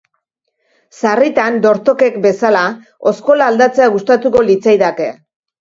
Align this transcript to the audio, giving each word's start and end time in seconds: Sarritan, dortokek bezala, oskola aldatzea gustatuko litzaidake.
Sarritan, 1.01 1.59
dortokek 1.67 2.17
bezala, 2.25 2.63
oskola 3.13 3.53
aldatzea 3.55 3.91
gustatuko 3.99 4.47
litzaidake. 4.49 5.13